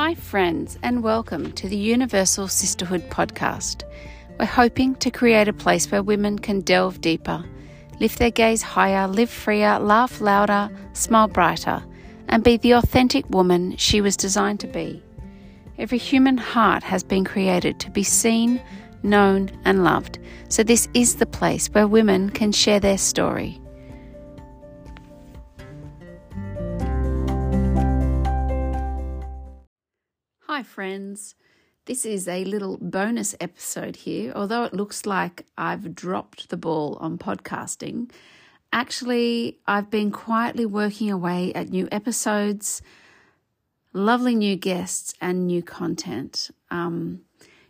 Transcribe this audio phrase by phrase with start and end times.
[0.00, 3.82] Hi, friends, and welcome to the Universal Sisterhood podcast.
[4.38, 7.44] We're hoping to create a place where women can delve deeper,
[7.98, 11.82] lift their gaze higher, live freer, laugh louder, smile brighter,
[12.28, 15.02] and be the authentic woman she was designed to be.
[15.78, 18.62] Every human heart has been created to be seen,
[19.02, 23.60] known, and loved, so this is the place where women can share their story.
[30.58, 31.36] Hi, friends.
[31.84, 34.32] This is a little bonus episode here.
[34.34, 38.10] Although it looks like I've dropped the ball on podcasting,
[38.72, 42.82] actually, I've been quietly working away at new episodes,
[43.92, 46.50] lovely new guests, and new content.
[46.72, 47.20] Um,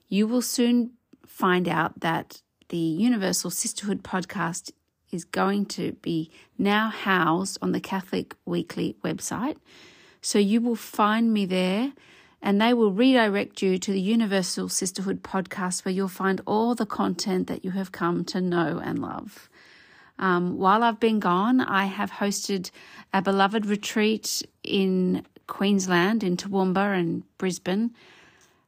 [0.09, 0.92] you will soon
[1.27, 4.73] find out that the Universal Sisterhood podcast
[5.12, 9.59] is going to be now housed on the Catholic Weekly website.
[10.23, 11.92] So you will find me there
[12.41, 16.86] and they will redirect you to the Universal Sisterhood podcast where you'll find all the
[16.86, 19.48] content that you have come to know and love.
[20.19, 22.70] Um, while I've been gone, I have hosted
[23.12, 27.95] a beloved retreat in Queensland, in Toowoomba and Brisbane,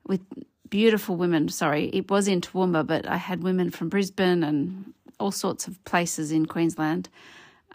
[0.06, 0.20] with
[0.68, 1.48] beautiful women.
[1.48, 5.82] Sorry, it was in Toowoomba, but I had women from Brisbane and all sorts of
[5.84, 7.08] places in Queensland.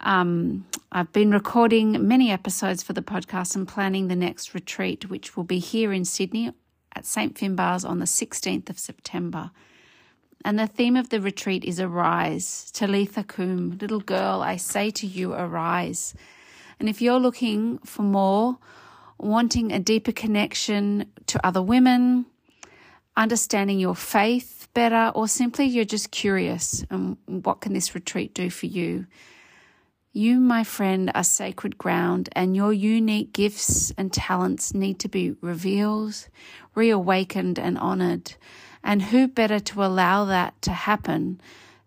[0.00, 5.36] Um, I've been recording many episodes for the podcast and planning the next retreat, which
[5.36, 6.52] will be here in Sydney
[6.94, 7.34] at St.
[7.34, 9.50] Finbarr's on the 16th of September.
[10.44, 12.70] And the theme of the retreat is Arise.
[12.72, 16.14] Talitha Koum, little girl, I say to you, arise.
[16.78, 18.58] And if you're looking for more,
[19.18, 22.26] wanting a deeper connection to other women,
[23.16, 28.50] understanding your faith better, or simply you're just curious and what can this retreat do
[28.50, 29.06] for you?
[30.16, 35.32] You, my friend, are sacred ground, and your unique gifts and talents need to be
[35.42, 36.28] revealed,
[36.74, 38.34] reawakened, and honored.
[38.82, 41.38] And who better to allow that to happen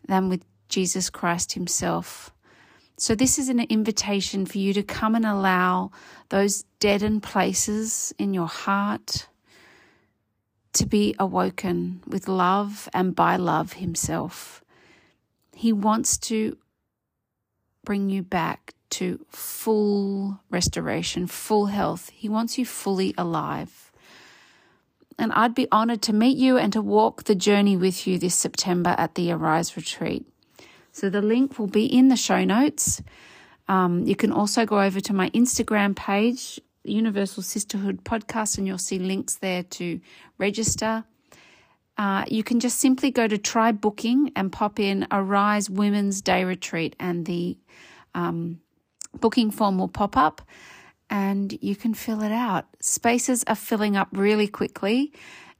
[0.07, 2.29] than with Jesus Christ Himself?
[2.97, 5.90] So, this is an invitation for you to come and allow
[6.29, 9.28] those deadened places in your heart
[10.73, 14.63] to be awoken with love and by love Himself.
[15.56, 16.57] He wants to
[17.85, 22.09] bring you back to full restoration, full health.
[22.09, 23.91] He wants you fully alive.
[25.17, 28.35] And I'd be honored to meet you and to walk the journey with you this
[28.35, 30.25] September at the Arise Retreat.
[30.91, 33.01] So the link will be in the show notes.
[33.67, 38.78] Um, you can also go over to my Instagram page, Universal Sisterhood Podcast, and you'll
[38.78, 40.00] see links there to
[40.38, 41.03] register.
[41.99, 46.95] Uh, you can just simply go to TryBooking and pop in Arise Women's Day Retreat,
[46.97, 47.57] and the
[48.15, 48.61] um,
[49.19, 50.41] booking form will pop up
[51.09, 52.65] and you can fill it out.
[52.79, 55.11] Spaces are filling up really quickly.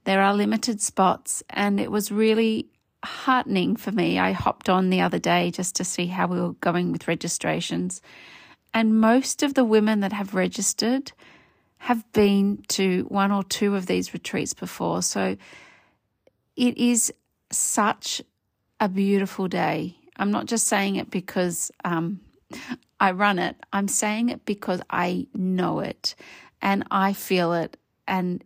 [0.04, 2.70] There are limited spots, and it was really
[3.04, 4.18] heartening for me.
[4.18, 8.00] I hopped on the other day just to see how we were going with registrations.
[8.72, 11.12] And most of the women that have registered
[11.78, 15.02] have been to one or two of these retreats before.
[15.02, 15.36] So
[16.60, 17.10] it is
[17.50, 18.20] such
[18.78, 19.96] a beautiful day.
[20.16, 22.20] I'm not just saying it because um,
[23.00, 23.56] I run it.
[23.72, 26.14] I'm saying it because I know it
[26.60, 27.78] and I feel it.
[28.06, 28.44] And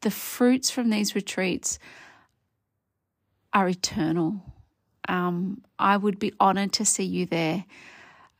[0.00, 1.78] the fruits from these retreats
[3.52, 4.40] are eternal.
[5.06, 7.66] Um, I would be honored to see you there.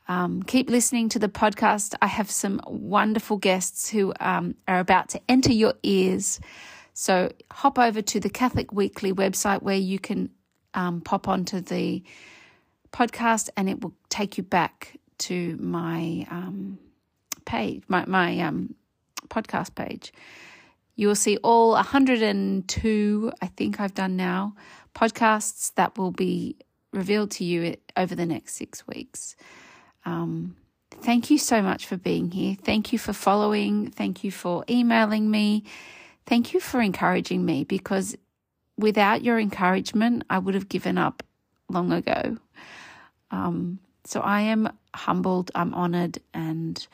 [0.08, 1.94] Um, keep listening to the podcast.
[2.00, 6.40] I have some wonderful guests who um, are about to enter your ears.
[6.94, 10.30] So hop over to the Catholic Weekly website where you can
[10.74, 12.02] um, pop onto the
[12.92, 16.78] podcast and it will take you back to my um,
[17.44, 18.74] page, my, my um,
[19.28, 20.12] podcast page.
[20.94, 24.54] You will see all 102, I think I've done now,
[24.94, 26.56] podcasts that will be
[26.92, 29.34] revealed to you over the next six weeks.
[30.04, 30.56] Um,
[30.90, 32.56] thank you so much for being here.
[32.62, 33.90] Thank you for following.
[33.90, 35.64] Thank you for emailing me.
[36.26, 38.16] Thank you for encouraging me because
[38.76, 41.22] without your encouragement, I would have given up
[41.68, 42.38] long ago.
[43.30, 46.86] Um, so I am humbled, I'm honored, and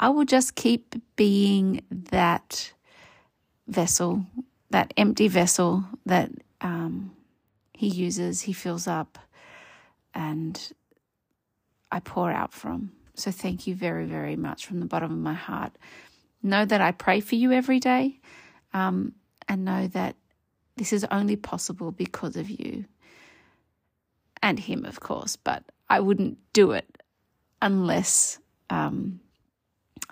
[0.00, 2.72] I will just keep being that
[3.68, 4.24] vessel,
[4.70, 6.30] that empty vessel that
[6.60, 7.12] um,
[7.72, 9.18] He uses, He fills up,
[10.14, 10.72] and
[11.90, 12.92] I pour out from.
[13.14, 15.72] So thank you very, very much from the bottom of my heart.
[16.42, 18.20] Know that I pray for you every day,
[18.74, 19.14] um,
[19.48, 20.16] and know that
[20.76, 22.84] this is only possible because of you
[24.42, 27.02] and Him, of course, but I wouldn't do it
[27.62, 28.38] unless
[28.68, 29.20] um,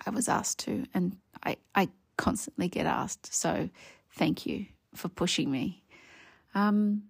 [0.05, 0.85] I was asked to.
[0.93, 3.33] And I, I constantly get asked.
[3.33, 3.69] So
[4.13, 4.65] thank you
[4.95, 5.83] for pushing me.
[6.55, 7.03] Um,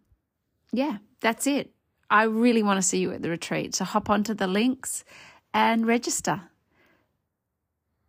[0.74, 1.72] yeah, that's it.
[2.10, 3.76] I really want to see you at the retreat.
[3.76, 5.06] So hop onto the links
[5.54, 6.42] and register.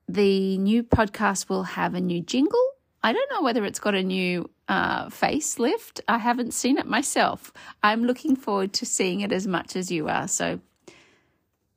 [0.08, 2.73] The new podcast will have a new jingle.
[3.04, 6.00] I don't know whether it's got a new uh, facelift.
[6.08, 7.52] I haven't seen it myself.
[7.82, 10.26] I'm looking forward to seeing it as much as you are.
[10.26, 10.58] So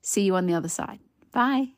[0.01, 0.99] see you on the other side.
[1.33, 1.76] Bye.